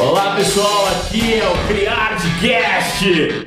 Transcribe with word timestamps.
Olá 0.00 0.36
pessoal, 0.36 0.86
aqui 0.92 1.34
é 1.34 1.48
o 1.48 1.66
Criardcast. 1.66 3.44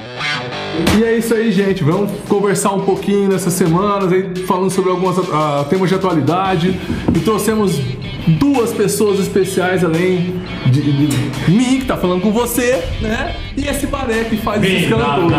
E 0.97 1.03
é 1.03 1.17
isso 1.17 1.33
aí, 1.33 1.49
gente. 1.49 1.81
Vamos 1.81 2.11
conversar 2.27 2.73
um 2.73 2.81
pouquinho 2.81 3.29
nessas 3.29 3.53
semanas 3.53 4.11
aí, 4.11 4.35
falando 4.45 4.69
sobre 4.69 4.91
alguns 4.91 5.17
uh, 5.17 5.65
temas 5.69 5.87
de 5.87 5.95
atualidade. 5.95 6.77
E 7.15 7.19
trouxemos 7.19 7.79
duas 8.27 8.73
pessoas 8.73 9.19
especiais 9.19 9.81
além 9.81 10.41
de, 10.65 10.81
de 10.81 11.51
mim, 11.51 11.79
que 11.79 11.85
tá 11.85 11.95
falando 11.95 12.21
com 12.21 12.33
você, 12.33 12.83
né? 12.99 13.33
E 13.55 13.65
esse 13.67 13.87
baré 13.87 14.25
que 14.25 14.35
faz 14.35 14.61
esse 14.61 14.83
escândalo. 14.83 15.31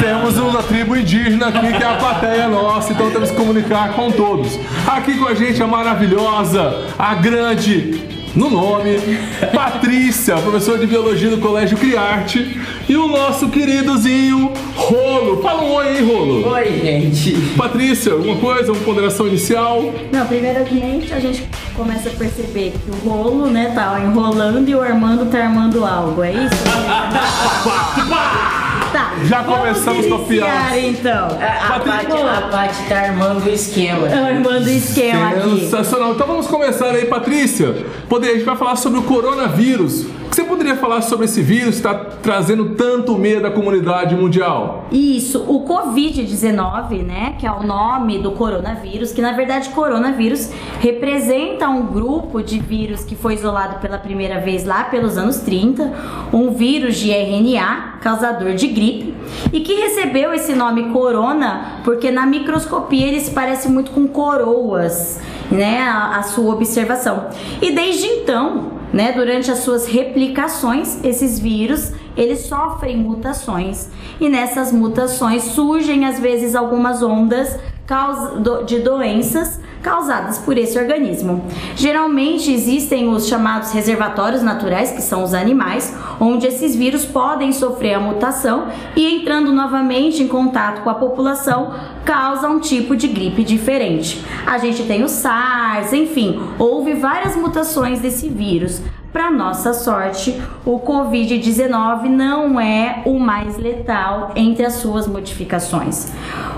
Temos 0.00 0.38
uma 0.38 0.62
tribo 0.62 0.96
indígena 0.96 1.48
aqui 1.48 1.68
que 1.76 1.82
é 1.82 1.86
a 1.86 1.96
plateia 1.96 2.48
nossa, 2.48 2.94
então 2.94 3.10
temos 3.10 3.30
que 3.30 3.36
comunicar 3.36 3.92
com 3.92 4.10
todos. 4.10 4.58
Aqui 4.86 5.18
com 5.18 5.26
a 5.26 5.34
gente 5.34 5.62
a 5.62 5.66
maravilhosa, 5.66 6.86
a 6.98 7.14
grande 7.14 8.19
no 8.34 8.48
nome, 8.48 8.96
Patrícia, 9.52 10.36
professora 10.36 10.78
de 10.78 10.86
biologia 10.86 11.30
do 11.30 11.38
Colégio 11.38 11.76
Criarte, 11.76 12.60
e 12.88 12.96
o 12.96 13.08
nosso 13.08 13.48
queridozinho 13.48 14.52
Rolo. 14.76 15.42
Fala 15.42 15.62
um 15.62 15.72
oi 15.72 15.88
aí, 15.88 16.04
Rolo. 16.04 16.48
Oi, 16.48 16.80
gente. 16.80 17.32
Patrícia, 17.56 18.12
alguma 18.12 18.36
coisa, 18.36 18.72
uma 18.72 18.80
ponderação 18.82 19.26
inicial? 19.26 19.92
Não, 20.12 20.26
primeiramente 20.26 21.12
a 21.12 21.20
gente 21.20 21.44
começa 21.74 22.08
a 22.08 22.12
perceber 22.12 22.72
que 22.72 22.90
o 22.90 23.08
Rolo, 23.08 23.46
né, 23.48 23.72
tá 23.74 24.00
enrolando 24.00 24.68
e 24.68 24.74
o 24.74 24.80
Armando 24.80 25.26
tá 25.30 25.38
armando 25.38 25.84
algo, 25.84 26.22
é 26.22 26.32
isso? 26.32 26.54
Tá. 28.92 29.12
Já 29.24 29.44
começamos 29.44 30.06
com 30.06 30.14
a 30.14 30.18
piada. 30.20 30.78
então. 30.78 31.28
A, 31.40 31.76
a, 31.76 31.80
Paty, 31.80 32.12
a 32.12 32.48
Paty 32.50 32.88
tá 32.88 33.00
armando 33.00 33.46
o 33.46 33.50
esquema. 33.50 34.06
Armando 34.08 34.66
o 34.66 34.70
esquema 34.70 35.28
aqui. 35.28 35.60
Sensacional. 35.60 36.12
Então 36.12 36.26
vamos 36.26 36.46
começar 36.46 36.90
aí, 36.90 37.06
Patrícia. 37.06 37.86
Poder, 38.08 38.30
a 38.30 38.32
gente 38.34 38.44
vai 38.44 38.56
falar 38.56 38.76
sobre 38.76 38.98
o 38.98 39.02
coronavírus. 39.02 40.04
O 40.04 40.30
que 40.30 40.36
você 40.36 40.44
poderia 40.44 40.76
falar 40.76 41.02
sobre 41.02 41.24
esse 41.24 41.42
vírus 41.42 41.70
que 41.70 41.76
está 41.76 41.92
trazendo 41.92 42.76
tanto 42.76 43.18
medo 43.18 43.46
à 43.48 43.50
comunidade 43.50 44.14
mundial? 44.14 44.86
Isso, 44.92 45.44
o 45.48 45.66
Covid-19, 45.66 47.02
né, 47.04 47.34
que 47.36 47.44
é 47.44 47.50
o 47.50 47.64
nome 47.64 48.18
do 48.20 48.30
coronavírus, 48.32 49.12
que 49.12 49.20
na 49.20 49.32
verdade 49.32 49.70
coronavírus 49.70 50.50
representa 50.78 51.68
um 51.68 51.84
grupo 51.86 52.42
de 52.42 52.60
vírus 52.60 53.02
que 53.02 53.16
foi 53.16 53.34
isolado 53.34 53.80
pela 53.80 53.98
primeira 53.98 54.38
vez 54.38 54.64
lá 54.64 54.84
pelos 54.84 55.18
anos 55.18 55.38
30, 55.38 55.92
um 56.32 56.52
vírus 56.52 56.96
de 56.96 57.10
RNA 57.10 57.98
causador 58.00 58.54
de 58.54 58.68
gripe 58.68 58.89
e 59.52 59.60
que 59.60 59.74
recebeu 59.74 60.32
esse 60.32 60.54
nome 60.54 60.90
corona 60.90 61.80
porque 61.84 62.10
na 62.10 62.26
microscopia 62.26 63.06
ele 63.06 63.20
se 63.20 63.30
parece 63.30 63.68
muito 63.68 63.90
com 63.90 64.06
coroas, 64.06 65.20
né, 65.50 65.80
a, 65.82 66.18
a 66.18 66.22
sua 66.22 66.54
observação. 66.54 67.28
E 67.60 67.72
desde 67.72 68.06
então 68.06 68.80
né? 68.92 69.12
Durante 69.12 69.50
as 69.50 69.58
suas 69.58 69.86
replicações, 69.86 71.02
esses 71.04 71.38
vírus 71.38 71.92
eles 72.16 72.40
sofrem 72.40 72.96
mutações 72.96 73.88
e 74.20 74.28
nessas 74.28 74.72
mutações 74.72 75.42
surgem 75.44 76.04
às 76.06 76.18
vezes 76.18 76.54
algumas 76.54 77.02
ondas 77.02 77.56
de 78.66 78.80
doenças 78.80 79.60
causadas 79.82 80.38
por 80.38 80.56
esse 80.58 80.78
organismo. 80.78 81.44
Geralmente 81.74 82.52
existem 82.52 83.08
os 83.08 83.26
chamados 83.26 83.72
reservatórios 83.72 84.42
naturais, 84.42 84.92
que 84.92 85.02
são 85.02 85.24
os 85.24 85.34
animais, 85.34 85.94
onde 86.20 86.46
esses 86.46 86.76
vírus 86.76 87.04
podem 87.04 87.52
sofrer 87.52 87.94
a 87.94 88.00
mutação 88.00 88.68
e 88.94 89.06
entrando 89.06 89.52
novamente 89.52 90.22
em 90.22 90.28
contato 90.28 90.82
com 90.82 90.90
a 90.90 90.94
população, 90.94 91.74
causa 92.04 92.48
um 92.48 92.60
tipo 92.60 92.96
de 92.96 93.08
gripe 93.08 93.42
diferente. 93.42 94.24
A 94.46 94.58
gente 94.58 94.84
tem 94.84 95.02
o 95.02 95.08
SARS, 95.08 95.92
enfim, 95.92 96.40
houve 96.58 96.94
várias 96.94 97.36
mutações 97.36 98.00
desse 98.00 98.28
vírus. 98.28 98.82
Para 99.12 99.28
nossa 99.28 99.74
sorte, 99.74 100.40
o 100.64 100.78
Covid-19 100.78 102.04
não 102.04 102.60
é 102.60 103.02
o 103.04 103.18
mais 103.18 103.56
letal 103.56 104.30
entre 104.36 104.64
as 104.64 104.74
suas 104.74 105.08
modificações. 105.08 106.12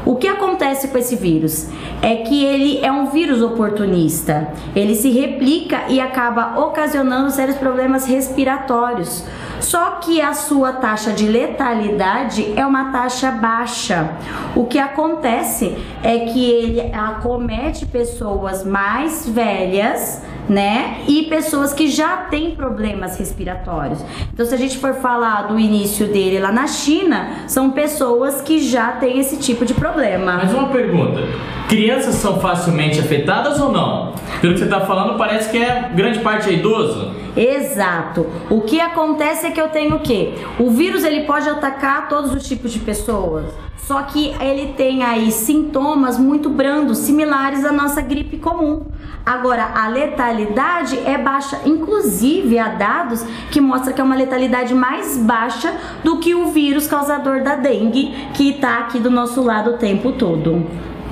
O 0.05 0.17
que 0.17 0.29
acontece 0.29 0.89
com 0.89 0.99
esse 0.99 1.17
vírus? 1.17 1.69
É 2.03 2.17
que 2.17 2.45
ele 2.45 2.85
é 2.85 2.93
um 2.93 3.07
vírus 3.07 3.41
oportunista. 3.41 4.49
Ele 4.77 4.95
se 4.95 5.09
replica 5.11 5.85
e 5.89 5.99
acaba 5.99 6.61
ocasionando 6.61 7.31
sérios 7.31 7.57
problemas 7.57 8.05
respiratórios. 8.05 9.25
Só 9.59 9.93
que 9.93 10.21
a 10.21 10.35
sua 10.35 10.75
taxa 10.75 11.13
de 11.13 11.27
letalidade 11.27 12.53
é 12.55 12.67
uma 12.67 12.93
taxa 12.93 13.31
baixa. 13.31 14.11
O 14.55 14.67
que 14.67 14.79
acontece 14.79 15.75
é 16.03 16.19
que 16.27 16.51
ele 16.51 16.93
acomete 16.93 17.87
pessoas 17.87 18.63
mais 18.63 19.27
velhas 19.27 20.21
né? 20.49 21.03
E 21.09 21.25
pessoas 21.25 21.73
que 21.73 21.89
já 21.89 22.17
têm 22.17 22.53
problemas 22.53 23.19
respiratórios. 23.19 24.05
Então, 24.33 24.45
se 24.45 24.55
a 24.55 24.59
gente 24.59 24.79
for 24.79 24.95
falar 24.95 25.43
do 25.43 25.59
início 25.59 26.07
dele 26.09 26.39
lá 26.39 26.53
na 26.53 26.67
China, 26.67 27.45
são 27.47 27.71
pessoas 27.71 28.41
que 28.41 28.61
já 28.61 28.93
têm 28.93 29.19
esse 29.19 29.37
tipo 29.37 29.65
de 29.65 29.75
problema. 29.75 30.41
Mas 30.43 30.53
uma 30.53 30.69
pergunta: 30.69 31.21
crianças 31.69 32.17
são 32.17 32.41
facilmente 32.41 32.99
afetadas 32.99 33.61
ou 33.61 33.73
não? 33.73 34.13
Pelo 34.41 34.55
que 34.55 34.59
você 34.59 34.65
está 34.65 34.81
falando, 34.81 35.17
parece 35.17 35.51
que 35.51 35.59
é 35.59 35.91
grande 35.95 36.19
parte 36.21 36.49
é 36.49 36.55
idoso. 36.55 37.22
Exato. 37.37 38.27
O 38.51 38.61
que 38.61 38.81
acontece 38.81 39.47
é 39.47 39.51
que 39.51 39.61
eu 39.61 39.69
tenho 39.69 39.97
o 39.97 40.01
quê? 40.01 40.35
O 40.59 40.71
vírus 40.71 41.05
ele 41.05 41.25
pode 41.25 41.49
atacar 41.49 42.09
todos 42.09 42.33
os 42.35 42.47
tipos 42.47 42.73
de 42.73 42.79
pessoas. 42.79 43.47
Só 43.79 44.03
que 44.03 44.33
ele 44.41 44.75
tem 44.75 45.03
aí 45.03 45.33
sintomas 45.33 46.17
muito 46.17 46.49
brandos, 46.49 46.99
similares 46.99 47.65
à 47.65 47.73
nossa 47.73 48.01
gripe 48.01 48.39
comum. 48.39 48.87
Agora, 49.27 49.73
a 49.75 49.89
letalidade 49.89 50.99
é 51.05 51.19
baixa, 51.19 51.61
inclusive 51.65 52.59
há 52.59 52.69
dados 52.69 53.25
que 53.51 53.61
mostram 53.61 53.93
que 53.93 54.01
é 54.01 54.05
uma 54.05 54.17
letalidade 54.17 54.73
mais 54.75 55.17
baixa 55.19 55.75
do 56.03 56.19
que 56.19 56.35
o 56.35 56.47
vírus 56.47 56.87
causador 56.87 57.43
da 57.43 57.57
dengue 57.57 58.13
que 58.35 58.51
está 58.51 58.79
aqui 58.79 58.99
do 58.99 59.11
nosso 59.11 59.43
lado 59.43 59.71
o 59.71 59.79
tempo 59.79 60.13
todo. 60.13 60.67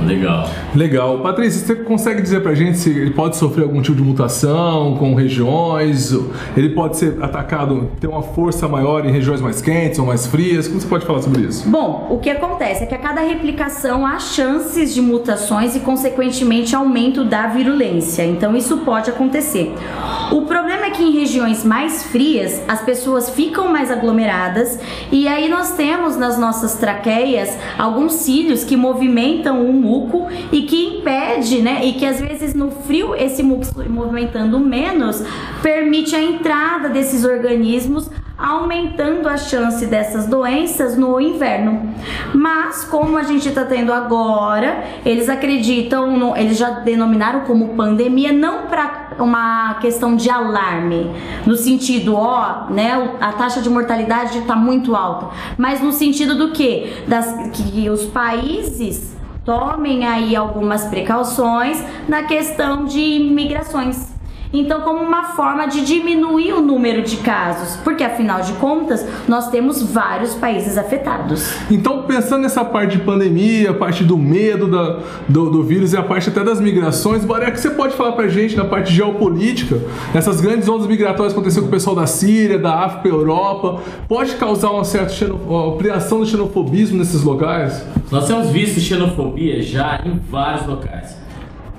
Legal. 0.06 0.48
Legal. 0.74 1.18
Patrícia, 1.20 1.66
você 1.66 1.74
consegue 1.74 2.22
dizer 2.22 2.42
pra 2.42 2.54
gente 2.54 2.78
se 2.78 2.90
ele 2.90 3.10
pode 3.10 3.36
sofrer 3.36 3.64
algum 3.64 3.82
tipo 3.82 3.96
de 3.96 4.02
mutação 4.02 4.96
com 4.96 5.14
regiões? 5.14 6.12
Ele 6.56 6.70
pode 6.70 6.96
ser 6.96 7.22
atacado, 7.22 7.90
ter 8.00 8.06
uma 8.06 8.22
força 8.22 8.66
maior 8.68 9.04
em 9.04 9.10
regiões 9.10 9.40
mais 9.40 9.60
quentes 9.60 9.98
ou 9.98 10.06
mais 10.06 10.26
frias? 10.26 10.68
Como 10.68 10.80
você 10.80 10.86
pode 10.88 11.06
falar 11.06 11.22
sobre 11.22 11.42
isso? 11.42 11.68
Bom, 11.68 12.08
o 12.10 12.18
que 12.18 12.30
acontece 12.30 12.84
é 12.84 12.86
que 12.86 12.94
a 12.94 12.98
cada 12.98 13.20
replicação 13.20 14.06
há 14.06 14.18
chances 14.18 14.94
de 14.94 15.00
mutações 15.00 15.76
e, 15.76 15.80
consequentemente, 15.80 16.74
aumento 16.74 17.24
da 17.24 17.46
virulência. 17.48 18.24
Então, 18.24 18.56
isso 18.56 18.78
pode 18.78 19.10
acontecer. 19.10 19.74
O 20.30 20.42
problema 20.42 20.86
é 20.86 20.90
que 20.90 21.02
em 21.02 21.10
regiões 21.10 21.64
mais 21.64 22.04
frias 22.04 22.62
as 22.68 22.82
pessoas 22.82 23.30
ficam 23.30 23.68
mais 23.68 23.90
aglomeradas 23.90 24.78
e 25.10 25.26
aí 25.26 25.48
nós 25.48 25.72
temos 25.72 26.16
nas 26.16 26.38
nossas 26.38 26.74
traqueias 26.74 27.56
alguns 27.76 28.12
cílios 28.12 28.62
que 28.62 28.76
movimentam 28.76 29.60
o 29.60 29.89
muco 29.90 30.28
e 30.52 30.62
que 30.62 30.98
impede, 30.98 31.60
né? 31.60 31.84
E 31.84 31.94
que 31.94 32.06
às 32.06 32.20
vezes 32.20 32.54
no 32.54 32.70
frio 32.70 33.14
esse 33.14 33.42
muco 33.42 33.64
se 33.64 33.88
movimentando 33.88 34.60
menos 34.60 35.22
permite 35.62 36.14
a 36.14 36.22
entrada 36.22 36.88
desses 36.88 37.24
organismos 37.24 38.08
aumentando 38.40 39.28
a 39.28 39.36
chance 39.36 39.84
dessas 39.84 40.26
doenças 40.26 40.96
no 40.96 41.20
inverno. 41.20 41.94
Mas 42.34 42.84
como 42.84 43.18
a 43.18 43.22
gente 43.22 43.48
está 43.48 43.64
tendo 43.64 43.92
agora, 43.92 44.82
eles 45.04 45.28
acreditam, 45.28 46.16
no, 46.16 46.34
eles 46.34 46.56
já 46.56 46.70
denominaram 46.70 47.40
como 47.40 47.74
pandemia 47.74 48.32
não 48.32 48.66
para 48.66 49.10
uma 49.18 49.74
questão 49.74 50.16
de 50.16 50.30
alarme, 50.30 51.10
no 51.44 51.54
sentido, 51.54 52.14
ó, 52.16 52.70
né, 52.70 53.16
a 53.20 53.32
taxa 53.32 53.60
de 53.60 53.68
mortalidade 53.68 54.38
está 54.38 54.56
muito 54.56 54.96
alta, 54.96 55.28
mas 55.58 55.82
no 55.82 55.92
sentido 55.92 56.34
do 56.34 56.52
que, 56.52 56.90
das, 57.06 57.50
que 57.52 57.90
os 57.90 58.06
países 58.06 59.19
tomem 59.50 60.06
aí 60.06 60.36
algumas 60.36 60.84
precauções 60.84 61.82
na 62.08 62.22
questão 62.22 62.84
de 62.84 63.18
migrações. 63.34 64.19
Então, 64.52 64.80
como 64.80 65.00
uma 65.00 65.22
forma 65.34 65.66
de 65.66 65.84
diminuir 65.84 66.54
o 66.54 66.60
número 66.60 67.02
de 67.02 67.18
casos, 67.18 67.76
porque 67.84 68.02
afinal 68.02 68.42
de 68.42 68.52
contas, 68.54 69.06
nós 69.28 69.48
temos 69.48 69.80
vários 69.80 70.34
países 70.34 70.76
afetados. 70.76 71.54
Então, 71.70 72.02
pensando 72.02 72.42
nessa 72.42 72.64
parte 72.64 72.96
de 72.96 73.04
pandemia, 73.04 73.70
a 73.70 73.74
parte 73.74 74.02
do 74.02 74.18
medo 74.18 74.66
da, 74.66 74.98
do, 75.28 75.50
do, 75.50 75.62
vírus 75.62 75.92
e 75.92 75.96
a 75.96 76.02
parte 76.02 76.30
até 76.30 76.42
das 76.42 76.60
migrações, 76.60 77.24
Baré, 77.24 77.50
que 77.52 77.60
você 77.60 77.70
pode 77.70 77.94
falar 77.94 78.12
pra 78.12 78.26
gente 78.26 78.56
na 78.56 78.64
parte 78.64 78.92
geopolítica, 78.92 79.80
essas 80.12 80.40
grandes 80.40 80.68
ondas 80.68 80.88
migratórias 80.88 81.32
que 81.32 81.38
aconteceram 81.38 81.66
com 81.66 81.68
o 81.68 81.72
pessoal 81.72 81.94
da 81.94 82.06
Síria, 82.06 82.58
da 82.58 82.74
África, 82.80 83.08
Europa, 83.08 83.80
pode 84.08 84.34
causar 84.34 84.70
uma 84.72 84.84
certa 84.84 85.12
ampliação 85.26 86.18
do 86.18 86.26
xenofobismo 86.26 86.98
nesses 86.98 87.22
locais? 87.22 87.84
Nós 88.10 88.26
temos 88.26 88.50
visto 88.50 88.80
xenofobia 88.80 89.62
já 89.62 90.00
em 90.04 90.18
vários 90.28 90.66
locais. 90.66 91.20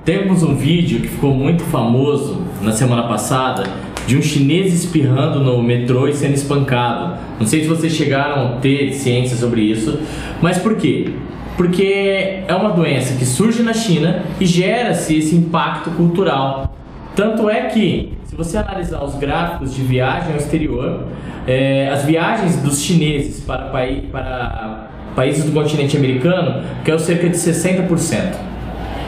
Temos 0.05 0.41
um 0.41 0.55
vídeo 0.55 1.01
que 1.01 1.09
ficou 1.09 1.31
muito 1.31 1.61
famoso 1.65 2.41
na 2.61 2.71
semana 2.71 3.03
passada 3.03 3.63
de 4.05 4.17
um 4.17 4.21
chinês 4.21 4.73
espirrando 4.73 5.39
no 5.39 5.61
metrô 5.61 6.07
e 6.07 6.13
sendo 6.13 6.33
espancado. 6.33 7.15
Não 7.39 7.47
sei 7.47 7.61
se 7.61 7.67
vocês 7.67 7.93
chegaram 7.93 8.45
a 8.45 8.49
ter 8.57 8.93
ciência 8.93 9.37
sobre 9.37 9.61
isso, 9.61 9.99
mas 10.41 10.57
por 10.57 10.75
quê? 10.75 11.09
Porque 11.57 12.43
é 12.47 12.55
uma 12.55 12.71
doença 12.71 13.15
que 13.15 13.25
surge 13.25 13.61
na 13.61 13.73
China 13.73 14.23
e 14.39 14.45
gera-se 14.45 15.17
esse 15.17 15.35
impacto 15.35 15.91
cultural. 15.91 16.75
Tanto 17.15 17.49
é 17.49 17.67
que, 17.67 18.13
se 18.25 18.35
você 18.35 18.57
analisar 18.57 19.03
os 19.03 19.15
gráficos 19.15 19.75
de 19.75 19.81
viagem 19.81 20.31
ao 20.31 20.37
exterior, 20.37 21.05
é, 21.45 21.89
as 21.89 22.05
viagens 22.05 22.57
dos 22.57 22.81
chineses 22.81 23.43
para, 23.43 23.65
pai, 23.65 24.03
para 24.11 24.89
países 25.15 25.43
do 25.43 25.51
continente 25.51 25.97
americano 25.97 26.63
caiu 26.83 26.99
cerca 26.99 27.29
de 27.29 27.35
60%. 27.35 28.33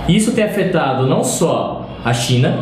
Isso 0.08 0.34
tem 0.34 0.44
afetado 0.44 1.08
não 1.08 1.24
só 1.24 1.90
a 2.04 2.14
China, 2.14 2.58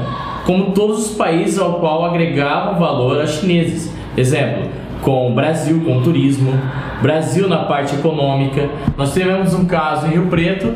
como 0.46 0.72
todos 0.72 1.08
os 1.08 1.16
países 1.16 1.60
ao 1.60 1.80
qual 1.80 2.06
agregavam 2.06 2.80
valor 2.80 3.22
a 3.22 3.28
chineses. 3.28 3.92
Exemplo, 4.18 4.70
com 5.02 5.32
o 5.32 5.34
Brasil 5.34 5.82
com 5.84 5.98
o 5.98 6.02
turismo, 6.02 6.54
Brasil 7.02 7.48
na 7.48 7.60
parte 7.60 7.96
econômica. 7.96 8.70
Nós 8.98 9.14
tivemos 9.14 9.54
um 9.54 9.66
caso 9.66 10.08
em 10.08 10.12
Rio 10.12 10.28
Preto 10.28 10.74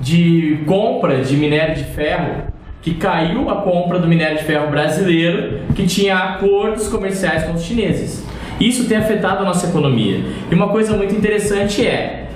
de 0.00 0.60
compra 0.66 1.22
de 1.22 1.36
minério 1.36 1.74
de 1.74 1.84
ferro 1.84 2.50
que 2.82 2.94
caiu 2.94 3.50
a 3.50 3.56
compra 3.56 3.98
do 3.98 4.08
minério 4.08 4.38
de 4.38 4.44
ferro 4.44 4.70
brasileiro 4.70 5.60
que 5.74 5.86
tinha 5.86 6.16
acordos 6.16 6.88
comerciais 6.88 7.44
com 7.44 7.52
os 7.52 7.62
chineses. 7.62 8.24
Isso 8.58 8.88
tem 8.88 8.96
afetado 8.96 9.42
a 9.42 9.44
nossa 9.44 9.66
economia. 9.66 10.24
E 10.50 10.54
uma 10.54 10.68
coisa 10.68 10.96
muito 10.96 11.14
interessante 11.14 11.86
é, 11.86 12.28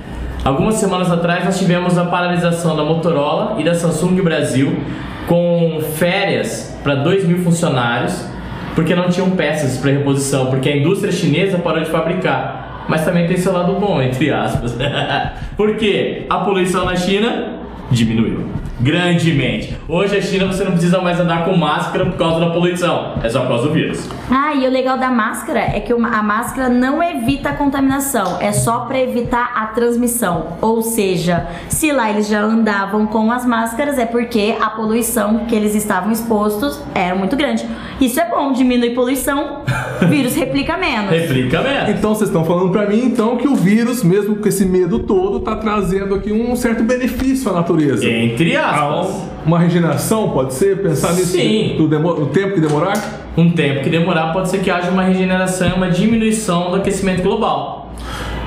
algumas 0.44 0.74
semanas 0.76 1.10
atrás 1.10 1.44
nós 1.44 1.58
tivemos 1.58 1.96
a 1.96 2.04
paralisação 2.04 2.76
da 2.76 2.84
Motorola 2.84 3.56
e 3.58 3.64
da 3.64 3.74
Samsung 3.74 4.20
Brasil 4.22 4.76
com 5.26 5.80
férias 5.96 6.78
para 6.82 6.96
2 6.96 7.26
mil 7.26 7.38
funcionários 7.38 8.26
porque 8.74 8.94
não 8.94 9.08
tinham 9.08 9.30
peças 9.30 9.78
para 9.78 9.92
reposição, 9.92 10.46
porque 10.46 10.68
a 10.68 10.76
indústria 10.76 11.12
chinesa 11.12 11.58
parou 11.58 11.82
de 11.82 11.90
fabricar. 11.90 12.84
Mas 12.88 13.04
também 13.04 13.26
tem 13.26 13.36
seu 13.36 13.52
lado 13.52 13.72
bom, 13.74 14.02
entre 14.02 14.30
aspas. 14.30 14.76
porque 15.56 16.26
a 16.28 16.38
poluição 16.38 16.84
na 16.84 16.96
China 16.96 17.52
diminuiu 17.90 18.46
grandemente. 18.80 19.76
Hoje 19.86 20.16
a 20.16 20.22
China 20.22 20.46
você 20.46 20.64
não 20.64 20.72
precisa 20.72 20.98
mais 20.98 21.20
andar 21.20 21.44
com 21.44 21.54
máscara 21.54 22.06
por 22.06 22.16
causa 22.16 22.40
da 22.40 22.48
poluição, 22.48 23.16
é 23.22 23.28
só 23.28 23.40
por 23.40 23.48
causa 23.48 23.68
do 23.68 23.74
vírus. 23.74 24.08
Ah, 24.30 24.54
e 24.54 24.66
o 24.66 24.70
legal 24.70 24.96
da 24.96 25.10
máscara 25.10 25.60
é 25.60 25.78
que 25.78 25.92
a 25.92 26.22
máscara 26.22 26.70
não 26.70 27.02
evita 27.02 27.50
a 27.50 27.52
contaminação, 27.52 28.38
é 28.40 28.50
só 28.50 28.80
para 28.86 28.98
evitar 28.98 29.52
a 29.54 29.66
transmissão. 29.66 30.56
Ou 30.62 30.80
seja, 30.80 31.46
se 31.68 31.92
lá 31.92 32.08
eles 32.08 32.28
já 32.28 32.40
andavam 32.40 33.06
com 33.06 33.30
as 33.30 33.44
máscaras, 33.44 33.98
é 33.98 34.06
porque 34.06 34.56
a 34.58 34.70
poluição 34.70 35.40
que 35.40 35.54
eles 35.54 35.74
estavam 35.74 36.10
expostos 36.10 36.80
era 36.94 37.14
muito 37.14 37.36
grande. 37.36 37.66
Isso 38.00 38.18
é 38.18 38.26
bom, 38.26 38.52
diminui 38.52 38.94
poluição, 38.94 39.64
o 40.00 40.06
vírus 40.08 40.34
replica 40.34 40.78
menos. 40.78 41.10
Replica 41.10 41.60
mesmo. 41.60 41.90
Então 41.90 42.14
vocês 42.14 42.30
estão 42.30 42.46
falando 42.46 42.72
pra 42.72 42.86
mim 42.86 43.04
então 43.04 43.36
que 43.36 43.46
o 43.46 43.54
vírus, 43.54 44.02
mesmo 44.02 44.36
com 44.36 44.48
esse 44.48 44.64
medo 44.64 45.00
todo, 45.00 45.40
tá 45.40 45.56
trazendo 45.56 46.14
aqui 46.14 46.32
um 46.32 46.56
certo 46.56 46.82
benefício 46.82 47.50
à 47.50 47.52
natureza. 47.52 48.08
Entre 48.08 48.56
aspas. 48.56 49.33
Uma 49.46 49.58
regeneração, 49.58 50.30
pode 50.30 50.54
ser? 50.54 50.82
Pensar 50.82 51.12
nisso? 51.12 51.32
Sim. 51.32 51.74
Do 51.76 51.86
demo- 51.86 52.10
o 52.12 52.26
tempo 52.26 52.54
que 52.54 52.60
demorar? 52.60 52.94
Um 53.36 53.50
tempo 53.50 53.82
que 53.82 53.90
demorar 53.90 54.32
pode 54.32 54.48
ser 54.48 54.58
que 54.60 54.70
haja 54.70 54.90
uma 54.90 55.02
regeneração 55.02 55.68
e 55.68 55.72
uma 55.72 55.90
diminuição 55.90 56.70
do 56.70 56.76
aquecimento 56.76 57.22
global. 57.22 57.92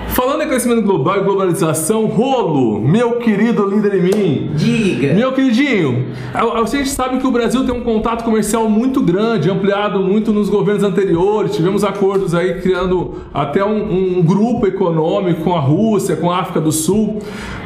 Falando 0.08 0.42
em 0.42 0.48
crescimento 0.48 0.82
global 0.82 1.18
e 1.18 1.24
globalização, 1.24 2.06
rolo, 2.08 2.82
meu 2.82 3.18
querido 3.18 3.68
líder 3.70 3.94
em 3.98 4.02
mim. 4.02 4.52
Diga. 4.56 5.14
Meu 5.14 5.32
queridinho, 5.32 6.08
a 6.34 6.42
a 6.62 6.66
gente 6.66 6.90
sabe 6.90 7.20
que 7.20 7.28
o 7.28 7.32
Brasil 7.32 7.64
tem 7.64 7.76
um 7.76 7.84
contato 7.84 8.24
comercial 8.24 8.68
muito 8.68 9.00
grande, 9.02 9.52
ampliado 9.52 10.00
muito 10.00 10.34
nos 10.34 10.50
governos 10.50 10.82
anteriores. 10.84 11.56
Tivemos 11.56 11.84
acordos 11.84 12.34
aí 12.34 12.56
criando 12.62 13.22
até 13.32 13.64
um, 13.64 14.18
um 14.18 14.24
grupo 14.24 14.66
econômico 14.66 15.42
com 15.44 15.56
a 15.56 15.60
Rússia, 15.60 16.16
com 16.16 16.32
a 16.32 16.40
África 16.40 16.60
do 16.60 16.72
Sul. 16.72 17.20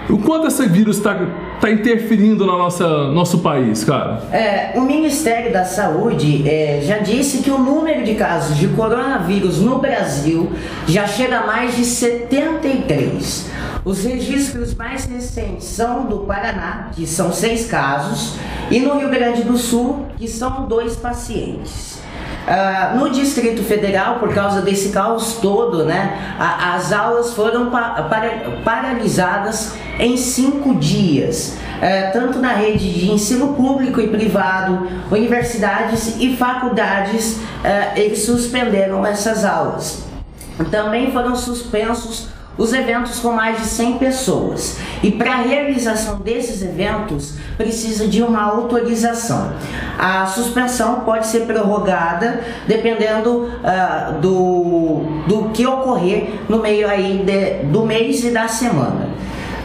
O 0.10 0.18
quanto 0.18 0.48
esse 0.48 0.68
vírus 0.68 0.98
está 0.98 1.18
interferindo 1.70 2.46
no 2.46 2.58
nossa, 2.58 3.12
nosso 3.12 3.40
país, 3.40 3.84
cara? 3.84 4.24
É, 4.32 4.72
o 4.76 4.82
Ministério 4.82 5.52
da 5.52 5.66
Saúde 5.66 6.48
é, 6.50 6.82
já 6.82 6.98
disse 6.98 7.44
que 7.44 7.52
o 7.52 7.58
número 7.58 8.04
de 8.04 8.16
casos 8.16 8.58
de 8.58 8.68
coronavírus 8.70 9.60
no 9.60 9.80
Brasil 9.80 10.52
já 10.88 11.06
chega 11.06 11.40
a 11.40 11.46
mais 11.46 11.76
de 11.76 11.86
73. 11.86 13.52
Os 13.84 14.04
registros 14.04 14.74
mais 14.76 15.06
recentes 15.06 15.66
são 15.66 16.06
do 16.06 16.20
Paraná, 16.20 16.90
que 16.96 17.06
são 17.06 17.34
seis 17.34 17.66
casos, 17.66 18.36
e 18.70 18.80
no 18.80 18.98
Rio 19.00 19.10
Grande 19.10 19.44
do 19.44 19.58
Sul, 19.58 20.06
que 20.18 20.28
são 20.28 20.68
dois 20.68 20.96
pacientes. 20.96 21.91
Ah, 22.48 22.94
no 22.96 23.10
Distrito 23.10 23.64
Federal, 23.64 24.16
por 24.20 24.34
causa 24.34 24.62
desse 24.62 24.90
caos 24.90 25.36
todo, 25.42 25.86
né, 25.86 26.36
a- 26.40 26.74
as 26.76 26.92
aulas 26.92 27.34
foram 27.34 27.70
pa- 27.70 28.08
para- 28.10 28.62
paralisadas 28.66 29.74
em 30.00 30.18
cinco 30.18 30.74
dias, 30.76 31.58
eh, 31.82 32.10
tanto 32.12 32.40
na 32.40 32.54
rede 32.54 32.92
de 32.92 33.12
ensino 33.12 33.54
público 33.54 34.02
e 34.02 34.08
privado, 34.08 34.88
universidades 35.12 36.16
e 36.20 36.36
faculdades, 36.36 37.38
eh, 37.64 37.92
eles 37.96 38.24
suspenderam 38.26 39.06
essas 39.06 39.46
aulas. 39.46 40.04
Também 40.72 41.12
foram 41.12 41.36
suspensos 41.36 42.30
os 42.62 42.74
eventos 42.74 43.20
com 43.20 43.32
mais 43.32 43.58
de 43.60 43.66
100 43.66 43.98
pessoas. 43.98 44.78
E 45.02 45.10
para 45.12 45.32
a 45.34 45.38
realização 45.38 46.18
desses 46.20 46.62
eventos, 46.62 47.34
precisa 47.58 48.08
de 48.08 48.22
uma 48.22 48.44
autorização. 48.44 49.54
A 49.98 50.26
suspensão 50.28 51.00
pode 51.02 51.26
ser 51.26 51.42
prorrogada 51.48 52.42
dependendo 52.68 53.50
ah, 53.64 54.14
do, 54.22 55.02
do 55.28 55.50
que 55.54 55.66
ocorrer 55.66 56.30
no 56.48 56.60
meio 56.60 56.88
aí 56.88 57.24
de- 57.26 57.66
do 57.72 57.84
mês 57.84 58.24
e 58.24 58.30
da 58.30 58.48
semana. 58.48 59.10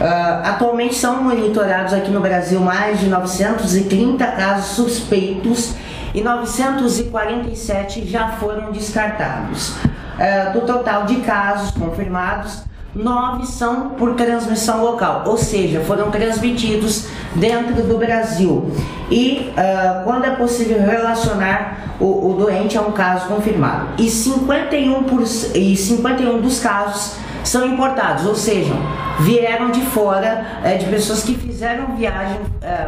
Ah, 0.01 0.41
atualmente 0.51 0.95
são 0.95 1.23
monitorados 1.23 1.93
aqui 1.93 2.09
no 2.09 2.19
Brasil 2.19 2.59
mais 2.59 2.99
de 2.99 3.07
930 3.07 4.25
casos 4.25 4.75
suspeitos 4.75 5.75
e 6.15 6.21
947 6.23 8.07
já 8.07 8.29
foram 8.39 8.71
descartados. 8.71 9.73
Ah, 10.19 10.49
do 10.51 10.61
total 10.61 11.05
de 11.05 11.17
casos 11.17 11.69
confirmados, 11.71 12.63
nove 12.95 13.45
são 13.45 13.89
por 13.89 14.15
transmissão 14.15 14.83
local, 14.83 15.23
ou 15.25 15.37
seja, 15.37 15.81
foram 15.81 16.09
transmitidos 16.09 17.07
dentro 17.35 17.83
do 17.83 17.97
Brasil. 17.97 18.71
E 19.11 19.51
ah, 19.55 20.01
quando 20.03 20.25
é 20.25 20.31
possível 20.31 20.79
relacionar 20.79 21.95
o, 21.99 22.31
o 22.31 22.33
doente 22.33 22.77
a 22.77 22.81
um 22.81 22.91
caso 22.91 23.27
confirmado. 23.27 23.89
E 23.97 24.09
51, 24.09 25.03
por, 25.03 25.23
e 25.23 25.75
51 25.75 26.41
dos 26.41 26.59
casos 26.59 27.15
são 27.47 27.65
importados, 27.65 28.25
ou 28.25 28.35
seja, 28.35 28.73
vieram 29.19 29.71
de 29.71 29.81
fora, 29.81 30.45
eh, 30.63 30.75
de 30.75 30.85
pessoas 30.85 31.23
que 31.23 31.33
fizeram 31.35 31.95
viagem 31.95 32.39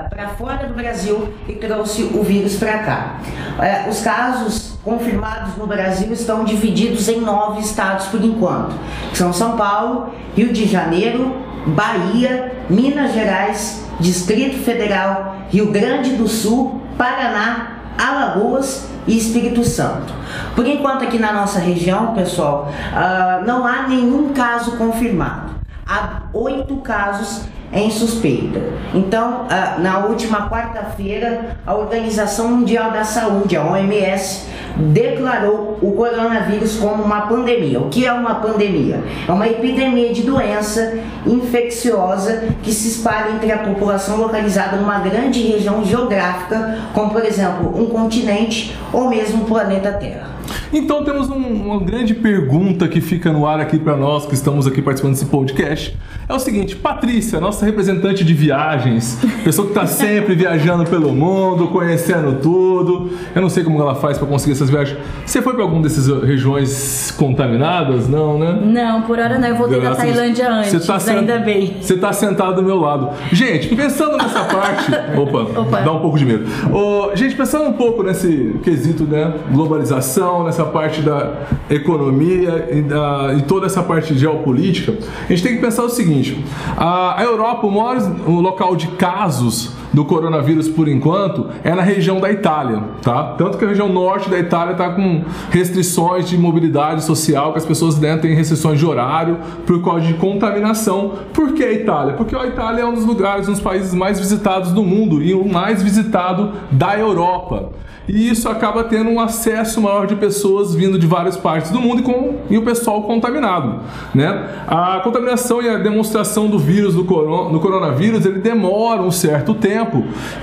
para 0.09 0.29
fora 0.29 0.67
do 0.67 0.73
Brasil 0.73 1.33
e 1.47 1.53
trouxe 1.53 2.03
o 2.13 2.23
vírus 2.23 2.57
para 2.57 2.79
cá. 2.79 3.15
Eh, 3.59 3.87
os 3.89 4.01
casos 4.01 4.77
confirmados 4.83 5.55
no 5.55 5.65
Brasil 5.65 6.11
estão 6.11 6.43
divididos 6.43 7.07
em 7.07 7.21
nove 7.21 7.61
estados 7.61 8.07
por 8.07 8.23
enquanto, 8.23 8.75
que 9.11 9.17
são 9.17 9.31
São 9.31 9.55
Paulo, 9.55 10.13
Rio 10.35 10.51
de 10.51 10.65
Janeiro, 10.65 11.35
Bahia, 11.67 12.51
Minas 12.69 13.13
Gerais, 13.13 13.85
Distrito 13.99 14.57
Federal, 14.63 15.35
Rio 15.49 15.71
Grande 15.71 16.11
do 16.11 16.27
Sul, 16.27 16.81
Paraná, 16.97 17.79
Alagoas 17.97 18.88
e 19.07 19.17
Espírito 19.17 19.63
Santo. 19.63 20.13
Por 20.55 20.65
enquanto 20.65 21.03
aqui 21.03 21.17
na 21.17 21.33
nossa 21.33 21.59
região, 21.59 22.13
pessoal, 22.13 22.71
ah, 22.93 23.41
não 23.45 23.65
há 23.65 23.87
nenhum 23.87 24.33
caso 24.33 24.77
confirmado. 24.77 25.51
Há 25.87 26.23
oito 26.33 26.77
casos 26.77 27.43
em 27.71 27.89
suspeita. 27.91 28.59
Então, 28.93 29.45
ah, 29.49 29.77
na 29.79 29.99
última 29.99 30.49
quarta-feira, 30.49 31.57
a 31.65 31.75
Organização 31.75 32.49
Mundial 32.49 32.91
da 32.91 33.03
Saúde, 33.03 33.55
a 33.55 33.63
OMS, 33.63 34.47
declarou 34.93 35.77
o 35.81 35.91
coronavírus 35.91 36.77
como 36.77 37.03
uma 37.03 37.21
pandemia. 37.21 37.79
O 37.79 37.89
que 37.89 38.05
é 38.05 38.11
uma 38.13 38.35
pandemia? 38.35 39.03
É 39.27 39.31
uma 39.31 39.47
epidemia 39.47 40.13
de 40.13 40.23
doença 40.23 40.97
infecciosa 41.25 42.43
que 42.63 42.71
se 42.71 42.87
espalha 42.87 43.31
entre 43.35 43.51
a 43.51 43.57
população 43.59 44.17
localizada 44.17 44.77
numa 44.77 44.99
grande 44.99 45.41
região 45.41 45.83
geográfica, 45.83 46.79
como 46.93 47.11
por 47.11 47.23
exemplo 47.25 47.73
um 47.79 47.87
continente 47.87 48.75
ou 48.93 49.09
mesmo 49.09 49.43
o 49.43 49.45
planeta 49.45 49.91
Terra. 49.93 50.29
Então 50.73 51.03
temos 51.03 51.29
um- 51.29 51.35
uma 51.35 51.79
grande 51.79 52.13
pergunta 52.15 52.87
que 52.87 53.01
fica 53.01 53.31
no 53.31 53.45
ar 53.45 53.59
aqui 53.59 53.77
para 53.77 53.95
nós 53.95 54.25
que 54.25 54.33
estamos 54.33 54.65
aqui 54.65 54.81
participando 54.81 55.13
desse 55.13 55.25
podcast. 55.25 55.95
É 56.27 56.33
o 56.33 56.39
seguinte, 56.39 56.75
Patrícia, 56.75 57.39
nossa 57.39 57.65
representante 57.65 58.23
de 58.23 58.33
viagens, 58.33 59.19
pessoa 59.43 59.67
que 59.67 59.73
está 59.73 59.85
sempre 59.87 60.33
viajando 60.35 60.85
pelo 60.85 61.11
mundo, 61.11 61.67
conhecendo 61.67 62.39
tudo. 62.41 63.11
Eu 63.35 63.41
não 63.41 63.49
sei 63.49 63.63
como 63.63 63.79
ela 63.81 63.95
faz 63.95 64.17
para 64.17 64.27
conseguir 64.27 64.53
essas 64.53 64.68
viagens. 64.69 64.97
Você 65.25 65.41
foi 65.41 65.53
para 65.53 65.63
alguma 65.63 65.81
dessas 65.83 66.07
regiões 66.23 67.11
contaminadas? 67.17 68.07
Não, 68.07 68.37
né? 68.37 68.59
Não, 68.63 69.01
por 69.03 69.19
hora 69.19 69.37
não, 69.37 69.47
eu 69.47 69.55
voltei 69.55 69.77
da 69.79 69.85
Graças- 69.89 70.03
Tailândia 70.03 70.51
antes, 70.51 70.71
Você 70.73 70.87
tá 70.87 71.11
ainda 71.11 71.39
bem. 71.39 71.77
Você 71.81 71.97
tá 71.97 72.13
sentado 72.13 72.55
do 72.57 72.63
meu 72.63 72.77
lado. 72.79 73.09
Gente, 73.31 73.75
pensando 73.75 74.17
nessa 74.17 74.43
parte. 74.45 74.91
Opa, 75.17 75.59
Opa. 75.61 75.81
dá 75.81 75.91
um 75.91 75.99
pouco 75.99 76.17
de 76.17 76.25
medo. 76.25 76.45
Ô, 76.73 77.15
gente, 77.15 77.35
pensando 77.35 77.65
um 77.65 77.73
pouco 77.73 78.03
nesse 78.03 78.59
quesito, 78.63 79.03
né? 79.03 79.33
Globalização, 79.51 80.43
nessa 80.43 80.65
parte 80.65 81.01
da 81.01 81.33
economia 81.69 82.69
e, 82.71 82.81
da, 82.81 83.33
e 83.37 83.41
toda 83.43 83.65
essa 83.65 83.81
parte 83.83 84.17
geopolítica, 84.17 84.93
a 85.25 85.27
gente 85.29 85.43
tem 85.43 85.55
que 85.55 85.61
pensar 85.61 85.83
o 85.83 85.89
seguinte: 85.89 86.43
a, 86.77 87.17
Europa, 87.23 87.67
o 87.67 87.71
maior 87.71 87.97
local 88.27 88.75
de 88.75 88.87
casos 88.89 89.73
do 89.91 90.05
coronavírus 90.05 90.67
por 90.67 90.87
enquanto 90.87 91.47
é 91.63 91.73
na 91.73 91.81
região 91.81 92.19
da 92.19 92.31
Itália, 92.31 92.83
tá? 93.01 93.35
Tanto 93.37 93.57
que 93.57 93.65
a 93.65 93.67
região 93.67 93.89
norte 93.89 94.29
da 94.29 94.37
Itália 94.37 94.73
está 94.73 94.89
com 94.89 95.23
restrições 95.49 96.27
de 96.27 96.37
mobilidade 96.37 97.03
social, 97.03 97.51
que 97.51 97.57
as 97.57 97.65
pessoas 97.65 97.99
né, 97.99 98.17
têm 98.17 98.33
restrições 98.33 98.79
de 98.79 98.85
horário 98.85 99.37
por 99.65 99.83
causa 99.83 100.05
de 100.05 100.13
contaminação. 100.13 101.13
Por 101.33 101.53
que 101.53 101.63
a 101.63 101.71
Itália? 101.71 102.13
Porque 102.13 102.35
a 102.35 102.45
Itália 102.45 102.81
é 102.81 102.85
um 102.85 102.93
dos 102.93 103.05
lugares, 103.05 103.47
um 103.47 103.51
dos 103.51 103.61
países 103.61 103.93
mais 103.93 104.19
visitados 104.19 104.71
do 104.71 104.83
mundo 104.83 105.21
e 105.23 105.33
o 105.33 105.47
mais 105.47 105.81
visitado 105.81 106.51
da 106.71 106.97
Europa 106.97 107.71
e 108.09 108.27
isso 108.27 108.49
acaba 108.49 108.83
tendo 108.83 109.07
um 109.11 109.19
acesso 109.19 109.79
maior 109.79 110.07
de 110.07 110.15
pessoas 110.15 110.73
vindo 110.73 110.97
de 110.97 111.05
várias 111.05 111.37
partes 111.37 111.69
do 111.69 111.79
mundo 111.79 111.99
e, 111.99 112.03
com, 112.03 112.37
e 112.49 112.57
o 112.57 112.63
pessoal 112.63 113.03
contaminado. 113.03 113.81
Né? 114.15 114.49
A 114.67 114.99
contaminação 115.03 115.61
e 115.61 115.69
a 115.69 115.77
demonstração 115.77 116.47
do 116.47 116.57
vírus 116.57 116.95
do, 116.95 117.05
coron, 117.05 117.51
do 117.51 117.59
coronavírus 117.59 118.25
ele 118.25 118.39
demora 118.39 119.03
um 119.03 119.11
certo 119.11 119.53
tempo. 119.53 119.78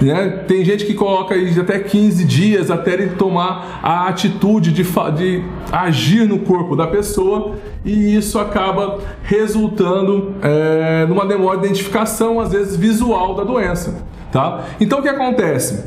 Né? 0.00 0.44
Tem 0.46 0.64
gente 0.64 0.84
que 0.84 0.94
coloca 0.94 1.34
aí 1.34 1.58
até 1.58 1.78
15 1.78 2.24
dias 2.24 2.70
até 2.70 2.92
ele 2.94 3.10
tomar 3.10 3.80
a 3.82 4.08
atitude 4.08 4.72
de, 4.72 4.82
de 4.82 5.44
agir 5.72 6.26
no 6.26 6.40
corpo 6.40 6.76
da 6.76 6.86
pessoa 6.86 7.56
e 7.84 8.16
isso 8.16 8.38
acaba 8.38 8.98
resultando 9.22 10.34
é, 10.42 11.06
numa 11.06 11.24
demora 11.24 11.58
de 11.58 11.66
identificação, 11.66 12.40
às 12.40 12.52
vezes 12.52 12.76
visual, 12.76 13.34
da 13.34 13.44
doença. 13.44 14.04
Tá? 14.32 14.64
Então 14.80 14.98
o 14.98 15.02
que 15.02 15.08
acontece? 15.08 15.84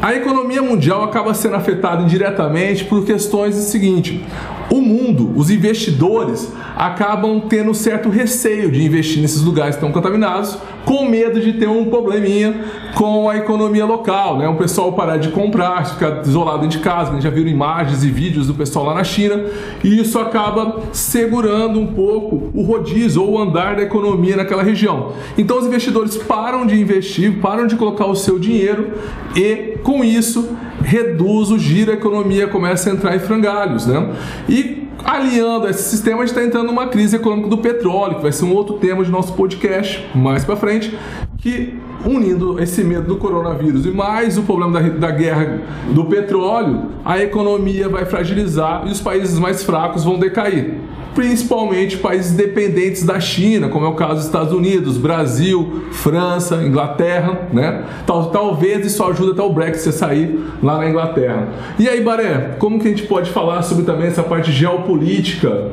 A 0.00 0.14
economia 0.14 0.60
mundial 0.60 1.04
acaba 1.04 1.32
sendo 1.32 1.54
afetada 1.54 2.02
indiretamente 2.02 2.84
por 2.84 3.04
questões 3.04 3.54
do 3.54 3.62
seguinte: 3.62 4.24
o 4.72 4.80
mundo, 4.80 5.30
os 5.36 5.50
investidores 5.50 6.50
acabam 6.74 7.42
tendo 7.46 7.74
certo 7.74 8.08
receio 8.08 8.70
de 8.70 8.82
investir 8.82 9.20
nesses 9.20 9.42
lugares 9.42 9.74
estão 9.74 9.92
contaminados, 9.92 10.56
com 10.86 11.04
medo 11.04 11.40
de 11.40 11.52
ter 11.52 11.68
um 11.68 11.90
probleminha 11.90 12.64
com 12.94 13.28
a 13.28 13.36
economia 13.36 13.84
local, 13.84 14.38
né? 14.38 14.48
O 14.48 14.56
pessoal 14.56 14.94
parar 14.94 15.18
de 15.18 15.28
comprar, 15.28 15.84
ficar 15.86 16.22
isolado 16.22 16.66
de 16.66 16.78
casa, 16.78 17.12
né? 17.12 17.20
já 17.20 17.28
viram 17.28 17.50
imagens 17.50 18.02
e 18.02 18.08
vídeos 18.10 18.46
do 18.46 18.54
pessoal 18.54 18.86
lá 18.86 18.94
na 18.94 19.04
China, 19.04 19.44
e 19.84 20.00
isso 20.00 20.18
acaba 20.18 20.80
segurando 20.90 21.78
um 21.78 21.88
pouco 21.88 22.50
o 22.54 22.62
rodízio 22.62 23.22
ou 23.22 23.32
o 23.32 23.38
andar 23.38 23.76
da 23.76 23.82
economia 23.82 24.36
naquela 24.36 24.62
região. 24.62 25.12
Então 25.36 25.58
os 25.58 25.66
investidores 25.66 26.16
param 26.16 26.66
de 26.66 26.80
investir, 26.80 27.40
param 27.42 27.66
de 27.66 27.76
colocar 27.76 28.06
o 28.06 28.16
seu 28.16 28.38
dinheiro 28.38 28.92
e 29.36 29.76
com 29.82 30.02
isso 30.02 30.48
reduz 30.92 31.50
o 31.50 31.58
giro, 31.58 31.90
a 31.90 31.94
economia 31.94 32.46
começa 32.46 32.90
a 32.90 32.92
entrar 32.92 33.16
em 33.16 33.18
frangalhos, 33.18 33.86
né? 33.86 34.14
E 34.46 34.88
aliando 35.02 35.66
esse 35.66 35.82
sistema, 35.84 36.18
a 36.18 36.26
gente 36.26 36.36
está 36.36 36.44
entrando 36.44 36.66
numa 36.66 36.86
crise 36.86 37.16
econômica 37.16 37.48
do 37.48 37.58
petróleo, 37.58 38.16
que 38.16 38.22
vai 38.22 38.32
ser 38.32 38.44
um 38.44 38.52
outro 38.52 38.76
tema 38.76 39.02
de 39.02 39.10
nosso 39.10 39.32
podcast 39.32 40.06
mais 40.14 40.44
para 40.44 40.54
frente, 40.54 40.96
que 41.42 41.74
unindo 42.06 42.62
esse 42.62 42.84
medo 42.84 43.08
do 43.08 43.16
coronavírus 43.16 43.84
e 43.84 43.90
mais 43.90 44.38
o 44.38 44.42
problema 44.42 44.80
da, 44.80 44.88
da 44.88 45.10
guerra 45.10 45.60
do 45.92 46.04
petróleo, 46.04 46.92
a 47.04 47.20
economia 47.20 47.88
vai 47.88 48.06
fragilizar 48.06 48.84
e 48.86 48.92
os 48.92 49.00
países 49.00 49.38
mais 49.40 49.64
fracos 49.64 50.04
vão 50.04 50.18
decair 50.18 50.80
principalmente 51.14 51.98
países 51.98 52.32
dependentes 52.32 53.04
da 53.04 53.20
China, 53.20 53.68
como 53.68 53.84
é 53.84 53.88
o 53.90 53.94
caso 53.94 54.14
dos 54.14 54.24
Estados 54.24 54.50
Unidos, 54.50 54.96
Brasil, 54.96 55.84
França, 55.92 56.62
Inglaterra, 56.64 57.48
né? 57.52 57.84
Tal, 58.06 58.30
talvez 58.30 58.86
isso 58.86 59.04
ajude 59.04 59.32
até 59.32 59.42
o 59.42 59.52
Brexit 59.52 59.90
a 59.90 59.92
sair 59.92 60.42
lá 60.62 60.78
na 60.78 60.88
Inglaterra. 60.88 61.48
E 61.78 61.86
aí, 61.86 62.00
Baré, 62.00 62.56
como 62.58 62.80
que 62.80 62.88
a 62.88 62.90
gente 62.90 63.02
pode 63.02 63.30
falar 63.30 63.60
sobre 63.60 63.84
também 63.84 64.06
essa 64.06 64.22
parte 64.22 64.50
geopolítica 64.50 65.72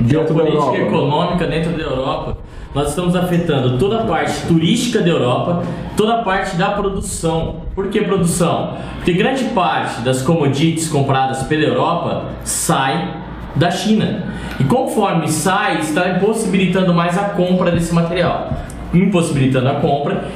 dentro 0.00 0.34
da 0.34 0.44
Europa? 0.44 0.76
Geopolítica 0.76 0.86
econômica 0.86 1.46
dentro 1.46 1.72
da 1.72 1.82
Europa. 1.82 2.38
Nós 2.72 2.90
estamos 2.90 3.16
afetando 3.16 3.78
toda 3.78 4.02
a 4.02 4.04
parte 4.04 4.46
turística 4.46 5.00
da 5.00 5.08
Europa, 5.08 5.64
toda 5.96 6.14
a 6.14 6.22
parte 6.22 6.54
da 6.54 6.70
produção. 6.70 7.62
Por 7.74 7.88
que 7.88 8.00
produção? 8.02 8.76
Porque 8.94 9.12
grande 9.12 9.44
parte 9.46 10.02
das 10.02 10.22
commodities 10.22 10.88
compradas 10.88 11.42
pela 11.42 11.64
Europa 11.64 12.26
sai 12.44 13.12
da 13.56 13.72
China. 13.72 14.24
E 14.60 14.64
conforme 14.64 15.26
sai, 15.28 15.80
está 15.80 16.10
impossibilitando 16.10 16.94
mais 16.94 17.18
a 17.18 17.30
compra 17.30 17.72
desse 17.72 17.92
material. 17.92 18.52
Impossibilitando 18.94 19.68
a 19.68 19.74
compra, 19.74 20.28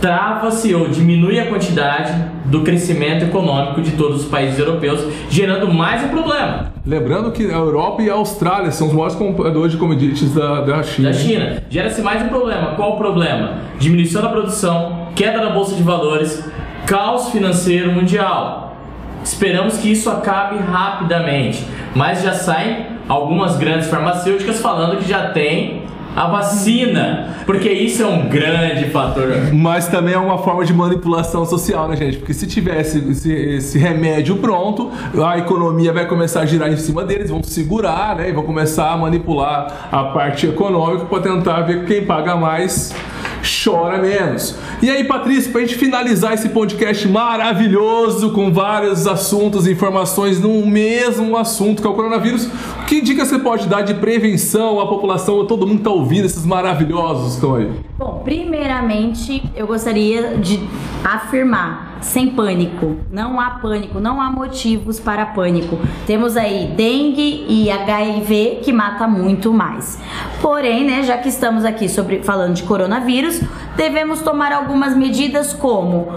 trava-se 0.00 0.74
ou 0.74 0.88
diminui 0.88 1.38
a 1.38 1.46
quantidade 1.46 2.14
do 2.46 2.62
crescimento 2.62 3.26
econômico 3.26 3.82
de 3.82 3.90
todos 3.90 4.22
os 4.22 4.28
países 4.30 4.58
europeus, 4.58 5.00
gerando 5.28 5.70
mais 5.70 6.02
um 6.02 6.08
problema. 6.08 6.71
Lembrando 6.84 7.30
que 7.30 7.44
a 7.44 7.54
Europa 7.54 8.02
e 8.02 8.10
a 8.10 8.14
Austrália 8.14 8.72
são 8.72 8.88
os 8.88 8.92
maiores 8.92 9.14
compradores 9.14 9.70
de 9.70 9.78
commodities 9.78 10.34
da, 10.34 10.62
da 10.62 10.82
China. 10.82 11.10
Da 11.10 11.14
China. 11.14 11.62
Gera-se 11.70 12.02
mais 12.02 12.20
um 12.22 12.28
problema. 12.28 12.74
Qual 12.74 12.94
o 12.94 12.96
problema? 12.96 13.58
Diminuição 13.78 14.20
da 14.20 14.28
produção, 14.28 15.08
queda 15.14 15.38
da 15.38 15.50
bolsa 15.50 15.76
de 15.76 15.82
valores, 15.82 16.44
caos 16.84 17.30
financeiro 17.30 17.92
mundial. 17.92 18.76
Esperamos 19.22 19.78
que 19.78 19.92
isso 19.92 20.10
acabe 20.10 20.58
rapidamente, 20.58 21.64
mas 21.94 22.20
já 22.20 22.34
saem 22.34 22.86
algumas 23.08 23.56
grandes 23.56 23.86
farmacêuticas 23.86 24.60
falando 24.60 24.98
que 24.98 25.08
já 25.08 25.30
tem 25.30 25.81
a 26.14 26.26
vacina, 26.26 27.36
porque 27.46 27.70
isso 27.70 28.02
é 28.02 28.06
um 28.06 28.28
grande 28.28 28.90
fator. 28.90 29.52
Mas 29.52 29.88
também 29.88 30.14
é 30.14 30.18
uma 30.18 30.38
forma 30.38 30.64
de 30.64 30.72
manipulação 30.72 31.44
social, 31.44 31.88
né, 31.88 31.96
gente? 31.96 32.18
Porque 32.18 32.34
se 32.34 32.46
tivesse 32.46 32.98
esse, 33.10 33.32
esse, 33.32 33.78
remédio 33.78 34.36
pronto, 34.36 34.90
a 35.24 35.38
economia 35.38 35.92
vai 35.92 36.06
começar 36.06 36.40
a 36.42 36.46
girar 36.46 36.70
em 36.70 36.76
cima 36.76 37.04
deles, 37.04 37.30
vão 37.30 37.42
segurar, 37.42 38.16
né? 38.16 38.28
E 38.28 38.32
vão 38.32 38.44
começar 38.44 38.92
a 38.92 38.96
manipular 38.96 39.88
a 39.90 40.04
parte 40.04 40.46
econômica 40.46 41.06
para 41.06 41.22
tentar 41.22 41.62
ver 41.62 41.84
quem 41.84 42.04
paga 42.04 42.36
mais 42.36 42.94
chora 43.42 43.98
menos. 43.98 44.56
E 44.80 44.90
aí, 44.90 45.04
Patrícia, 45.04 45.50
para 45.50 45.60
a 45.60 45.64
gente 45.64 45.76
finalizar 45.76 46.32
esse 46.32 46.48
podcast 46.48 47.06
maravilhoso 47.08 48.30
com 48.32 48.52
vários 48.52 49.06
assuntos 49.06 49.66
e 49.66 49.72
informações 49.72 50.40
no 50.40 50.64
mesmo 50.66 51.36
assunto 51.36 51.82
que 51.82 51.88
é 51.88 51.90
o 51.90 51.94
coronavírus, 51.94 52.48
que 52.86 53.00
dica 53.00 53.24
você 53.24 53.38
pode 53.38 53.68
dar 53.68 53.82
de 53.82 53.94
prevenção 53.94 54.80
à 54.80 54.86
população, 54.86 55.44
todo 55.46 55.66
mundo 55.66 55.78
está 55.78 55.90
ouvindo 55.90 56.24
esses 56.24 56.44
maravilhosos 56.44 57.30
que 57.30 57.34
estão 57.34 57.54
aí? 57.56 57.70
Bom, 57.98 58.20
primeiramente 58.24 59.42
eu 59.54 59.66
gostaria 59.66 60.36
de 60.38 60.60
afirmar 61.04 61.91
sem 62.02 62.30
pânico. 62.30 62.98
Não 63.10 63.40
há 63.40 63.50
pânico, 63.50 64.00
não 64.00 64.20
há 64.20 64.30
motivos 64.30 65.00
para 65.00 65.24
pânico. 65.26 65.78
Temos 66.06 66.36
aí 66.36 66.72
dengue 66.76 67.46
e 67.48 67.70
HIV 67.70 68.60
que 68.62 68.72
mata 68.72 69.08
muito 69.08 69.52
mais. 69.52 69.98
Porém, 70.40 70.84
né, 70.84 71.02
já 71.02 71.16
que 71.16 71.28
estamos 71.28 71.64
aqui 71.64 71.88
sobre 71.88 72.22
falando 72.22 72.54
de 72.54 72.64
coronavírus, 72.64 73.40
devemos 73.76 74.20
tomar 74.20 74.52
algumas 74.52 74.96
medidas 74.96 75.52
como 75.52 76.08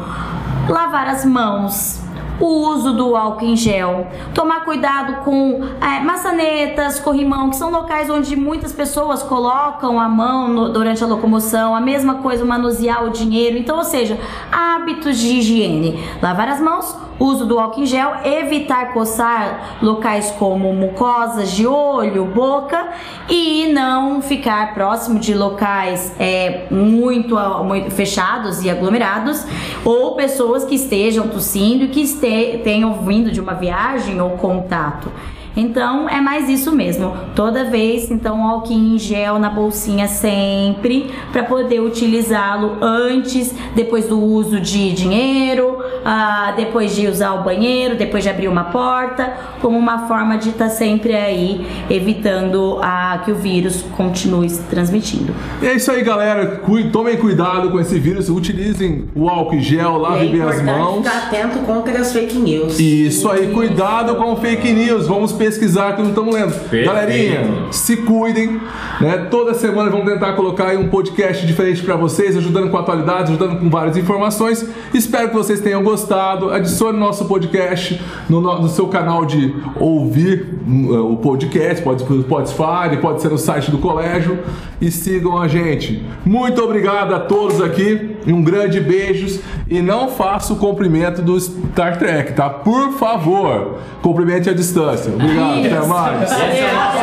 lavar 0.67 1.07
as 1.07 1.23
mãos, 1.23 2.01
o 2.39 2.69
uso 2.69 2.93
do 2.93 3.15
álcool 3.15 3.45
em 3.45 3.55
gel, 3.55 4.07
tomar 4.33 4.65
cuidado 4.65 5.23
com 5.23 5.61
é, 5.81 5.99
maçanetas, 6.01 6.99
corrimão, 6.99 7.49
que 7.49 7.55
são 7.55 7.71
locais 7.71 8.09
onde 8.09 8.35
muitas 8.35 8.71
pessoas 8.71 9.23
colocam 9.23 9.99
a 9.99 10.07
mão 10.09 10.47
no, 10.47 10.69
durante 10.69 11.03
a 11.03 11.07
locomoção, 11.07 11.75
a 11.75 11.81
mesma 11.81 12.15
coisa, 12.15 12.43
manusear 12.43 13.05
o 13.05 13.09
dinheiro. 13.09 13.57
Então, 13.57 13.77
ou 13.77 13.83
seja, 13.83 14.19
hábitos 14.51 15.17
de 15.17 15.37
higiene: 15.37 15.99
lavar 16.21 16.49
as 16.49 16.59
mãos, 16.59 16.97
uso 17.19 17.45
do 17.45 17.59
álcool 17.59 17.81
em 17.81 17.85
gel, 17.85 18.11
evitar 18.23 18.93
coçar 18.93 19.77
locais 19.81 20.31
como 20.37 20.73
mucosas 20.73 21.51
de 21.51 21.65
olho, 21.65 22.25
boca 22.25 22.89
e 23.29 23.71
não 23.73 24.21
ficar 24.21 24.73
próximo 24.73 25.19
de 25.19 25.33
locais 25.33 26.13
é, 26.19 26.65
muito, 26.69 27.35
muito 27.63 27.91
fechados 27.91 28.63
e 28.63 28.69
aglomerados 28.69 29.45
ou 29.83 30.15
pessoas 30.15 30.65
que 30.65 30.75
estejam 30.75 31.27
tossindo 31.27 31.85
e 31.85 31.87
que 31.87 32.01
este, 32.01 32.59
tenham 32.63 32.93
vindo 33.05 33.31
de 33.31 33.39
uma 33.39 33.53
viagem 33.53 34.19
ou 34.21 34.31
contato. 34.31 35.11
Então 35.55 36.09
é 36.09 36.19
mais 36.19 36.49
isso 36.49 36.71
mesmo. 36.71 37.15
Toda 37.33 37.63
vez, 37.63 38.11
então, 38.11 38.45
álcool 38.45 38.73
em 38.73 38.97
gel 38.97 39.39
na 39.39 39.49
bolsinha 39.49 40.07
sempre 40.07 41.11
para 41.31 41.43
poder 41.43 41.79
utilizá-lo 41.79 42.77
antes, 42.81 43.55
depois 43.73 44.07
do 44.07 44.21
uso 44.21 44.59
de 44.59 44.91
dinheiro, 44.91 45.77
ah, 46.07 46.53
depois 46.55 46.95
de 46.95 47.07
usar 47.07 47.33
o 47.33 47.43
banheiro, 47.43 47.95
depois 47.95 48.23
de 48.23 48.29
abrir 48.29 48.47
uma 48.47 48.65
porta, 48.65 49.33
como 49.59 49.75
uma 49.75 50.07
forma 50.07 50.37
de 50.37 50.49
estar 50.49 50.65
tá 50.65 50.69
sempre 50.69 51.15
aí 51.15 51.65
evitando 51.89 52.77
ah, 52.83 53.19
que 53.25 53.31
o 53.31 53.35
vírus 53.35 53.83
continue 53.97 54.47
se 54.47 54.61
transmitindo. 54.63 55.33
E 55.63 55.65
é 55.65 55.73
isso 55.73 55.91
aí, 55.91 56.03
galera. 56.03 56.61
Tomem 56.91 57.17
cuidado 57.17 57.71
com 57.71 57.79
esse 57.79 57.97
vírus, 57.97 58.29
utilizem 58.29 59.05
o 59.15 59.27
álcool 59.27 59.59
gel, 59.59 59.97
lavem 59.97 60.29
é 60.29 60.31
bem 60.31 60.41
as 60.43 60.61
mãos. 60.61 60.97
Ficar 61.03 61.17
atento 61.25 61.59
contra 61.59 61.99
as 61.99 62.13
fake 62.13 62.37
news. 62.37 62.79
Isso 62.79 63.27
aí, 63.27 63.47
cuidado 63.47 64.15
com 64.15 64.35
fake 64.35 64.71
news. 64.73 65.07
Vamos 65.07 65.31
pesquisar 65.31 65.95
que 65.95 66.03
não 66.03 66.09
estamos 66.09 66.35
lendo. 66.35 66.51
Perfeito. 66.51 66.85
Galerinha, 66.85 67.71
se 67.71 67.97
cuidem. 67.97 68.61
Né? 69.01 69.27
Toda 69.31 69.55
semana 69.55 69.89
vamos 69.89 70.05
tentar 70.05 70.33
colocar 70.33 70.67
aí 70.67 70.77
um 70.77 70.87
podcast 70.87 71.47
diferente 71.47 71.81
para 71.81 71.95
vocês, 71.95 72.37
ajudando 72.37 72.69
com 72.69 72.77
atualidades, 72.77 73.31
ajudando 73.31 73.59
com 73.59 73.69
várias 73.71 73.97
informações. 73.97 74.63
Espero 74.93 75.29
que 75.29 75.35
vocês 75.35 75.59
tenham 75.59 75.81
gostado 75.81 75.94
gostado, 75.95 76.51
adicione 76.51 76.99
nosso 76.99 77.23
podcast 77.25 78.01
no, 78.29 78.41
no- 78.41 78.61
no 78.63 78.67
seu 78.69 78.87
canal 78.87 79.25
de 79.25 79.55
ouvir 79.79 80.59
hum, 80.67 81.13
o 81.13 81.17
podcast, 81.17 81.81
pode 81.83 82.01
ser 82.03 82.09
no 82.13 82.21
Spotify, 82.23 82.97
pode 83.01 83.21
ser 83.21 83.29
no 83.31 83.37
site 83.37 83.71
do 83.71 83.77
colégio 83.77 84.39
e 84.81 84.91
sigam 84.91 85.37
a 85.41 85.47
gente. 85.47 86.03
Muito 86.25 86.61
obrigado 86.61 87.15
a 87.15 87.19
todos 87.19 87.61
aqui 87.61 88.17
e 88.25 88.33
um 88.33 88.43
grande 88.43 88.81
beijos 88.81 89.39
e 89.69 89.81
não 89.81 90.09
faça 90.09 90.51
o 90.51 90.57
cumprimento 90.57 91.21
do 91.21 91.39
Star 91.39 91.97
Trek, 91.97 92.33
tá? 92.33 92.49
Por 92.49 92.91
favor, 92.93 93.77
cumprimente 94.01 94.49
à 94.49 94.53
distância. 94.53 95.13
Obrigado, 95.13 95.59
até 95.65 95.87
mais. 95.87 96.23
Esse 96.23 96.33
é 96.59 96.71
o 96.71 96.75
nosso. 96.75 96.99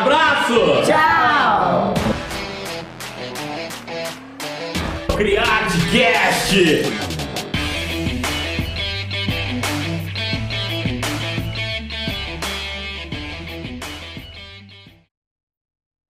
Abraço! 0.00 0.54
Tchau! 0.84 1.94
CriArteCast! 5.16 7.19